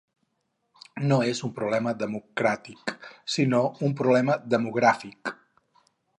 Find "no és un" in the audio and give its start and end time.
1.11-1.51